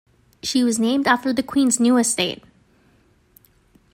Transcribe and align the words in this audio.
She 0.41 0.63
was 0.63 0.79
named 0.79 1.05
after 1.07 1.31
the 1.31 1.43
Queen's 1.43 1.79
new 1.79 1.95
estate. 1.97 2.43